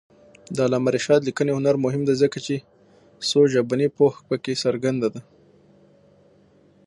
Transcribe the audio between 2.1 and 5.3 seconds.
ځکه چې څوژبني پوهه پکې څرګنده ده.